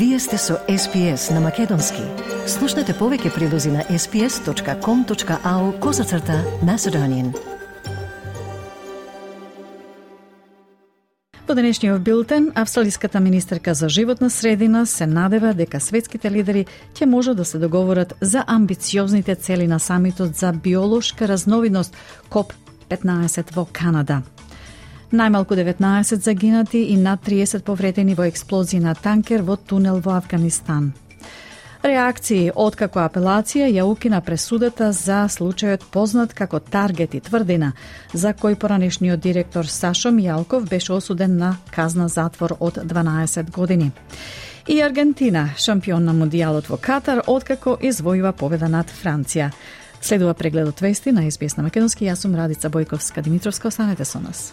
[0.00, 2.00] Вие сте со SPS на Македонски.
[2.48, 7.34] Слушнете повеќе прилози на sps.com.au козацрта на Седонин.
[11.44, 16.64] Во денешниот билтен, австралиската министерка за животна средина се надева дека светските лидери
[16.94, 21.96] ќе можат да се договорат за амбициозните цели на самитот за биолошка разновидност
[22.30, 24.22] КОП-15 во Канада.
[25.10, 30.92] Најмалку 19 загинати и над 30 повредени во експлозија на танкер во тунел во Афганистан.
[31.82, 37.72] Реакции откако апелација ја укина пресудата за случајот познат како Таргет и тврдина,
[38.12, 43.90] за кој поранешниот директор Сашо Мијалков беше осуден на казна затвор од 12 години.
[44.68, 49.50] И Аргентина, шампион на Мундијалот во Катар, откако извојува победа над Франција.
[50.00, 52.04] Следува прегледот вести на СБС на Македонски.
[52.04, 53.68] Јас сум Радица Бојковска Димитровска.
[53.68, 54.52] Останете со нас.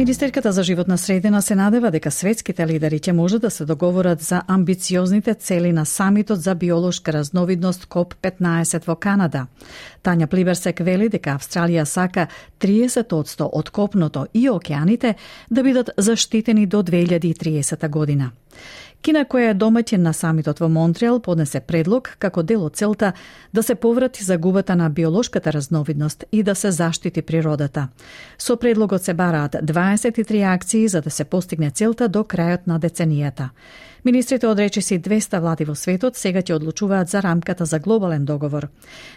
[0.00, 4.42] Министерката за животна средина се надева дека светските лидери ќе може да се договорат за
[4.48, 9.46] амбициозните цели на самитот за биолошка разновидност КОП-15 во Канада.
[10.02, 12.26] Тања Плиберсек вели дека Австралија сака
[12.60, 15.14] 30% од копното и океаните
[15.50, 18.30] да бидат заштитени до 2030 година.
[19.00, 23.12] Кина која е домаќин на самитот во Монтреал поднесе предлог како дел од целта
[23.52, 27.88] да се поврати загубата на биолошката разновидност и да се заштити природата.
[28.38, 33.48] Со предлогот се бараат 23 акции за да се постигне целта до крајот на деценијата.
[34.04, 38.68] Министрите од речиси 200 влади во светот сега ќе одлучуваат за рамката за глобален договор.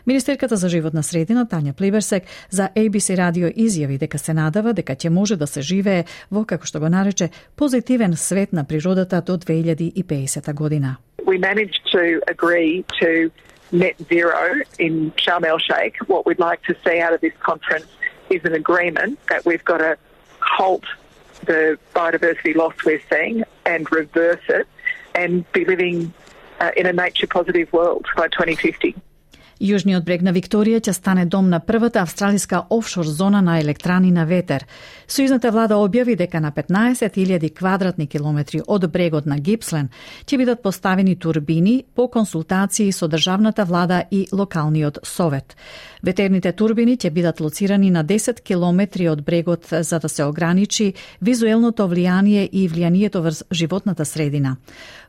[0.05, 5.09] Министерката за животна средина Тања Плиберсек за ABC радио изјави дека се надава дека ќе
[5.09, 9.37] може да се живее во како што го нарече позитивен свет на природата до
[9.75, 10.97] 2050 godina.
[11.25, 13.31] We managed to agree to
[13.71, 15.95] net zero in Sharm el Sheikh.
[16.07, 17.87] What we'd like to see out of this conference
[18.29, 19.97] is an agreement that we've got to
[20.39, 20.83] halt
[21.45, 24.67] the biodiversity loss we're seeing and reverse it
[25.15, 26.13] and be living
[26.59, 28.95] uh, in a nature positive world by 2050.
[29.63, 34.25] Јужниот брег на Викторија ќе стане дом на првата австралиска офшор зона на електрани на
[34.27, 34.65] ветер.
[35.07, 39.87] Сојузната влада објави дека на 15.000 квадратни километри од брегот на Гипслен
[40.25, 45.55] ќе бидат поставени турбини по консултации со државната влада и локалниот совет.
[46.03, 51.87] Ветерните турбини ќе бидат лоцирани на 10 километри од брегот за да се ограничи визуелното
[51.87, 54.57] влијание и влијанието врз животната средина.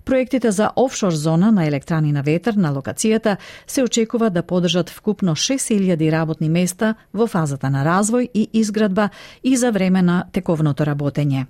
[0.04, 5.32] Проектите за офшор зона на електрани на ветер на локацијата се очекува да подржат вкупно
[5.37, 9.09] 6000 работни места во фазата на развој и изградба
[9.43, 11.47] и за време на тековното работење.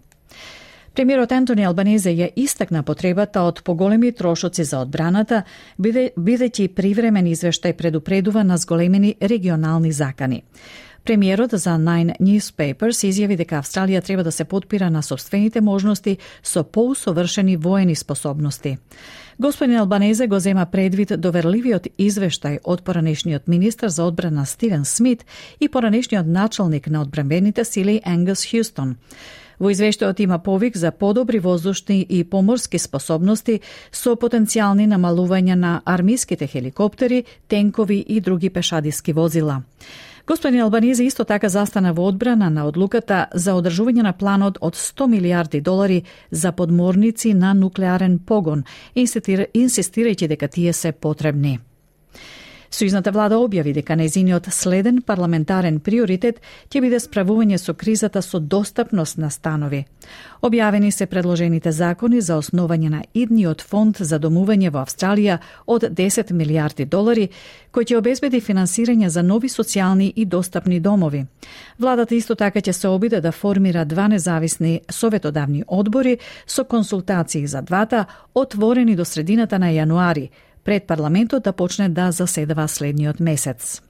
[0.95, 5.43] Премиерот Антони Албанезе ја истакна потребата од поголеми трошоци за одбраната,
[5.79, 10.45] биде, бидејќи привремен извештај предупредува на зголемени регионални закани.
[11.05, 16.65] Премиерот за Nine Newspapers изјави дека Австралија треба да се подпира на собствените можности со
[16.65, 18.79] поусовршени воени способности.
[19.39, 25.27] Господин Албанезе го зема предвид доверливиот извештај од поранешниот министр за одбрана Стивен Смит
[25.61, 28.95] и поранешниот началник на одбранбените сили Енгус Хјустон.
[29.61, 33.61] Во извештајот има повик за подобри воздушни и поморски способности
[33.93, 39.63] со потенцијални намалувања на армиските хеликоптери, тенкови и други пешадиски возила.
[40.27, 45.07] Господин Албанизи исто така застана во одбрана на одлуката за одржување на планот од 100
[45.13, 48.65] милиарди долари за подморници на нуклеарен погон,
[48.97, 51.59] инсистирајќи дека тие се потребни.
[52.75, 56.41] Сојузната влада објави дека незиниот следен парламентарен приоритет
[56.73, 59.85] ќе биде справување со кризата со достапност на станови.
[60.43, 65.37] Објавени се предложените закони за основање на идниот фонд за домување во Австралија
[65.67, 67.29] од 10 милиарди долари,
[67.71, 71.27] кој ќе обезбеди финансирање за нови социјални и достапни домови.
[71.79, 77.63] Владата исто така ќе се обиде да формира два независни советодавни одбори со консултации за
[77.63, 80.29] двата, отворени до средината на јануари,
[80.65, 83.83] пред парламентот да почне да заседава следниот месец.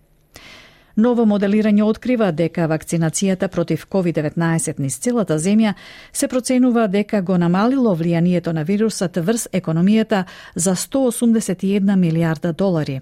[0.97, 5.75] Ново моделирање открива дека вакцинацијата против COVID-19 низ целата земја
[6.13, 10.25] се проценува дека го намалило влијанието на вирусот врз економијата
[10.55, 13.01] за 181 милиарда долари.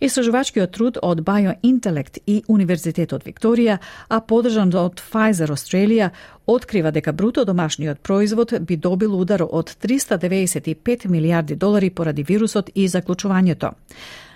[0.00, 3.78] Истражувачкиот труд од BioIntellect и Универзитетот Викторија,
[4.08, 6.10] а подржан од Pfizer Australia,
[6.46, 12.88] открива дека бруто домашниот производ би добил удар од 395 милиарди долари поради вирусот и
[12.88, 13.72] заклучувањето.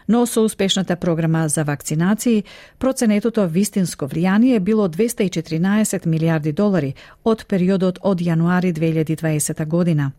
[0.08, 2.44] Но со успешната програма за вакцинации,
[2.78, 6.94] проценетото вистинско влијание било 214 милиарди долари
[7.24, 10.12] од периодот од јануари 2020 година.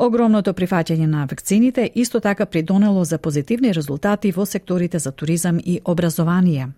[0.00, 5.80] Огромното прифаќање на вакцините исто така придонело за позитивни резултати во секторите за туризам и
[5.84, 6.68] образование.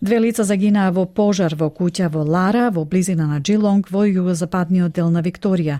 [0.00, 4.94] Две лица загинаа во пожар во куќа во Лара, во близина на Джилонг, во југозападниот
[4.96, 5.76] дел на Викторија.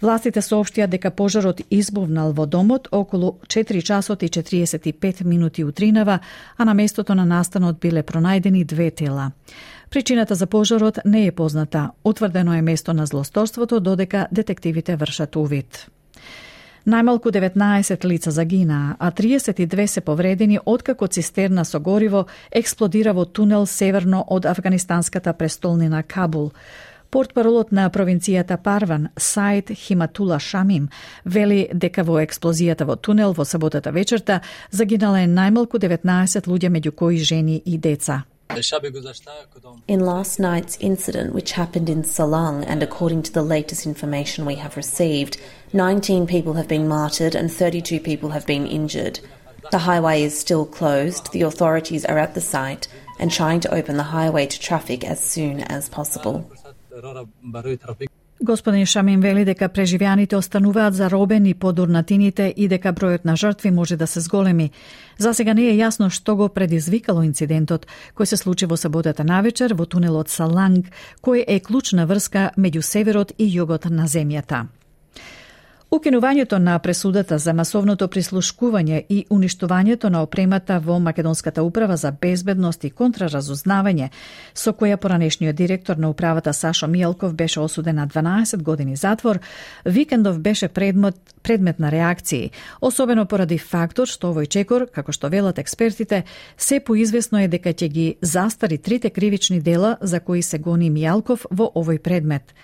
[0.00, 6.20] Властите соопштија дека пожарот избувнал во домот околу 4 часот и 45 минути утринава,
[6.56, 9.32] а на местото на настанот биле пронајдени две тела.
[9.90, 11.90] Причината за пожарот не е позната.
[12.04, 15.86] Утврдено е место на злосторството додека детективите вршат увид.
[16.86, 23.66] Најмалку 19 лица загинаа, а 32 се повредени откако цистерна со гориво експлодира во тунел
[23.66, 26.52] северно од афганистанската престолнина Кабул.
[27.10, 30.88] Портпаролот на провинцијата Парван, Саид Химатула Шамим,
[31.24, 34.40] вели дека во експлозијата во тунел во саботата вечерта
[34.70, 38.24] загинале најмалку 19 луѓе меѓу кои жени и деца.
[39.88, 44.56] In last night's incident, which happened in Salang, and according to the latest information we
[44.56, 45.36] have received,
[45.72, 49.20] 19 people have been martyred and 32 people have been injured.
[49.70, 51.32] The highway is still closed.
[51.32, 52.88] The authorities are at the site
[53.18, 56.50] and trying to open the highway to traffic as soon as possible.
[58.42, 63.96] Господин Шамин вели дека преживеаните остануваат заробени под урнатините и дека бројот на жртви може
[63.96, 64.70] да се зголеми.
[65.18, 69.76] За сега не е јасно што го предизвикало инцидентот, кој се случи во саботата навечер
[69.76, 70.88] во тунелот Саланг,
[71.20, 74.79] кој е клучна врска меѓу северот и југот на земјата.
[75.90, 82.84] Укинувањето на пресудата за масовното прислушкување и уништувањето на опремата во Македонската управа за безбедност
[82.84, 84.08] и контраразузнавање,
[84.54, 89.38] со која поранешниот директор на управата Сашо Мијалков беше осуден на 12 години затвор,
[89.84, 92.50] викендов беше предмет, предмет на реакции,
[92.80, 96.22] особено поради фактор што овој чекор, како што велат експертите,
[96.56, 101.46] се поизвестно е дека ќе ги застари трите кривични дела за кои се гони Мијалков
[101.50, 102.54] во овој предмет.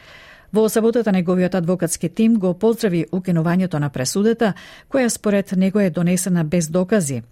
[0.53, 4.53] Во саботата неговиот адвокатски тим го поздрави укинувањето на пресудата,
[4.91, 7.23] која според него е донесена без докази.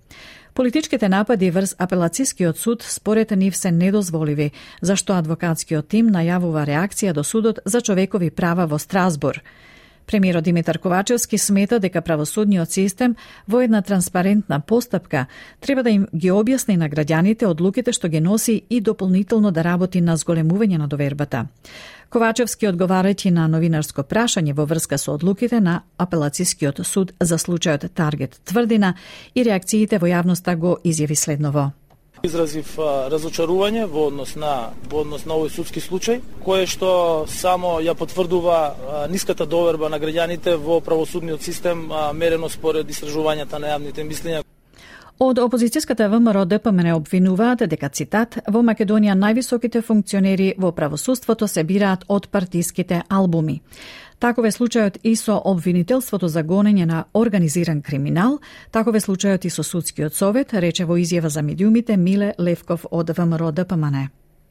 [0.54, 4.50] Политичките напади врз апелацискиот суд според нив се недозволиви,
[4.82, 9.42] зашто адвокатскиот тим најавува реакција до судот за човекови права во Страсбур.
[10.06, 13.16] Премиерот Димитар Ковачевски смета дека правосудниот систем
[13.48, 15.26] во една транспарентна постапка
[15.60, 20.00] треба да им ги објасни на граѓаните одлуките што ги носи и дополнително да работи
[20.00, 21.46] на зголемување на довербата.
[22.10, 28.40] Ковачевски одговарајќи на новинарско прашање во врска со одлуките на апелацискиот суд за случајот Таргет
[28.44, 28.94] Тврдина
[29.34, 31.72] и реакциите во јавноста го изјави следново.
[32.24, 32.78] Изразив
[33.12, 39.08] разочарување во однос на во однос на овој судски случај, кое што само ја потврдува
[39.12, 41.84] ниската доверба на граѓаните во правосудниот систем
[42.16, 44.40] мерено според истражувањата на јавните мислења.
[45.20, 52.02] Од опозицијската ВМРО ДПМН обвинуваат дека цитат во Македонија највисоките функционери во правосудството се бираат
[52.08, 53.60] од партиските албуми.
[54.24, 58.38] Таков е случајот и со обвинителството за гонење на организиран криминал,
[58.72, 63.10] таков е случајот и со судскиот совет, рече во изјава за медиумите Миле Левков од
[63.12, 64.06] ВМРО ДПМН.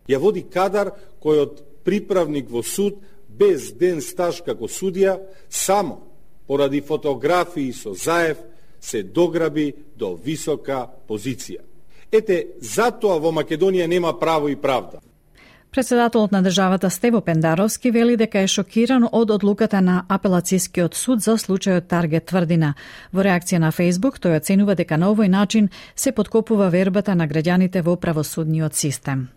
[0.06, 5.18] Ја води кадар кој од приправник во суд без ден стаж како судија,
[5.50, 6.04] само
[6.46, 8.38] поради фотографии со Заев
[8.80, 11.66] се дограби до висока позиција.
[12.12, 15.02] Ете, затоа во Македонија нема право и правда.
[15.74, 21.34] Председателот на државата Стево Пендаровски вели дека е шокиран од одлуката на апелацискиот суд за
[21.42, 22.76] случајот Таргет Тврдина.
[23.10, 27.82] Во реакција на Фейсбук тој оценува дека на овој начин се подкопува вербата на граѓаните
[27.82, 29.30] во правосудниот систем.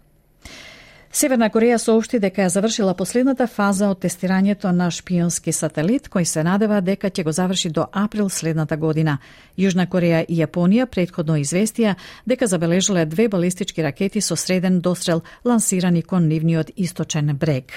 [1.17, 6.43] Северна Кореја соопшти дека ја завршила последната фаза од тестирањето на шпионски сателит, кој се
[6.45, 9.15] надева дека ќе го заврши до април следната година.
[9.57, 11.95] Јужна Кореја и Јапонија предходно известија
[12.27, 17.73] дека забележале две балистички ракети со среден дострел лансирани кон нивниот источен брег.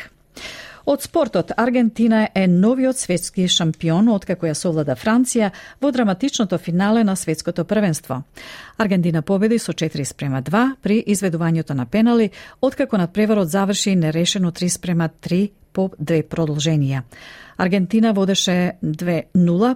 [0.90, 7.14] Од спортот, Аргентина е новиот светски шампион откако ја совлада Франција во драматичното финале на
[7.16, 8.24] светското првенство.
[8.78, 12.32] Аргентина победи со 4 спрема 2 при изведувањето на пенали,
[12.62, 17.04] откако надпреварот заврши нерешено 3 спрема 3 по две продолженија.
[17.58, 19.76] Аргентина водеше 2-0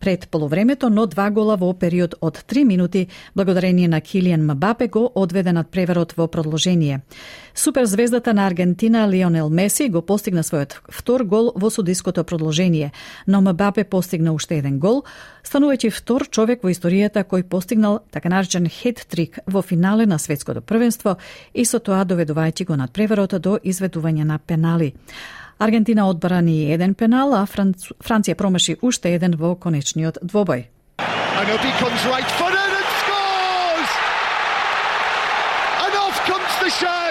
[0.00, 5.12] пред половремето но два гола во период од 3 минути, благодарение на Килиан Мбапе го
[5.14, 7.00] одведе над преверот во продолжение.
[7.54, 12.92] Суперзвездата на Аргентина Лионел Меси го постигна својот втор гол во судиското продолжение,
[13.26, 15.04] но Мбапе постигна уште еден гол,
[15.44, 21.16] станувајќи втор човек во историјата кој постигнал така наречен хет-трик во финале на светското првенство
[21.54, 24.94] и со тоа доведувајќи го над преверот до изведување на пенали.
[25.58, 27.90] Аргентина одбрани еден пенал, а Франц...
[28.00, 30.66] Франција промаши уште еден во конечниот двобој.
[31.34, 32.28] And right
[35.84, 37.03] and off comes the shot.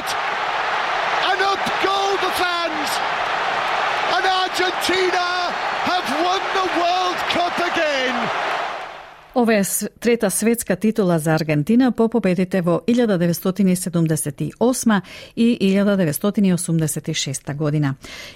[9.36, 9.64] Ова е
[10.00, 15.02] трета светска титула за Аргентина по победите во 1978
[15.36, 17.96] и 1986 година.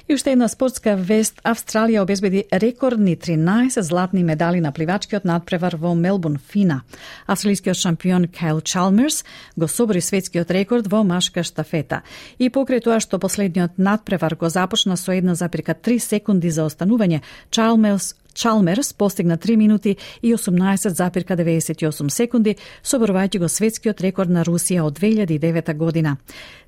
[0.10, 5.96] И уште една спортска вест, Австралија обезбеди рекордни 13 златни медали на пливачкиот надпревар во
[5.96, 6.82] Мелбурн, Фина.
[7.28, 9.26] Австралискиот шампион Кайл Чалмерс
[9.58, 12.02] го собори светскиот рекорд во машка штафета.
[12.40, 18.94] И покрај тоа што последниот надпревар го започна со 1,3 секунди за останување, Чалмерс Чалмерс
[18.94, 26.18] постигна 3 минути и 18,98 секунди, соборувајќи го светскиот рекорд на Русија од 2009 година.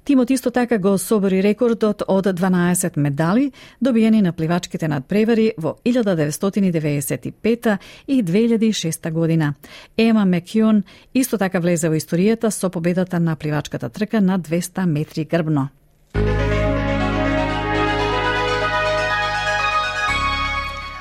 [0.03, 7.77] Тимот исто така го собори рекордот од 12 медали, добиени на пливачките надпревари во 1995
[8.07, 9.53] и 2006 година.
[9.97, 10.83] Ема Мекјон
[11.13, 15.69] исто така влезе во историјата со победата на пливачката трка на 200 метри грбно.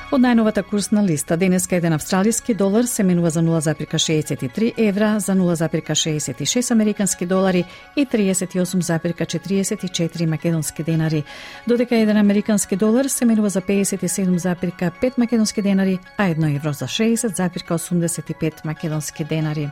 [0.09, 6.71] Од најновата курсна листа, денеска еден австралиски долар се менува за 0,63 евра, за 0,66
[6.71, 11.23] американски долари и 38,44 македонски денари,
[11.67, 18.65] додека еден американски долар се менува за 57,5 македонски денари, а 1 евро за 60,85
[18.65, 19.69] македонски денари.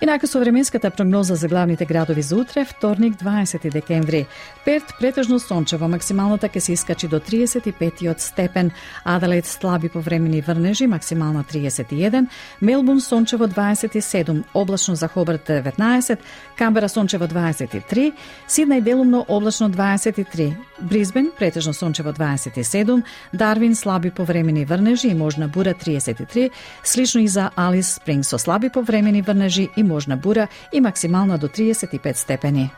[0.00, 4.26] Инака со временската прогноза за главните градови за утре, вторник 20 декември.
[4.64, 8.70] Перт претежно сончево, максималната ќе се искачи до 35 степен,
[9.04, 12.26] Аделаид слаби повремени врнежи, максимална 31,
[12.62, 16.18] Мелбун сончево 27, облачно за Хобарт 19,
[16.58, 18.12] Камбера сончево 23,
[18.48, 25.74] Сиднај делумно облачно 23, Бризбен претежно сончево 27, Дарвин слаби повремени врнежи и можна бура
[25.74, 26.50] 33,
[26.84, 31.48] слично и за Алис Спринг со слаби повремени врнежи и можна бура и максимална до
[31.48, 32.70] 35 степени.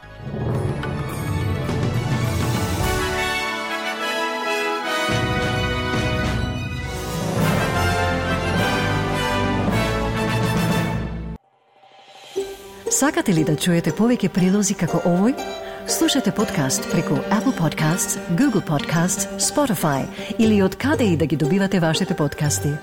[12.99, 15.37] Сакате ли да чуете повеќе прилози како овој?
[15.87, 20.03] Слушате подкаст преку Apple Podcasts, Google Podcasts, Spotify
[20.39, 22.75] или од каде и да ги добивате вашите подкасти.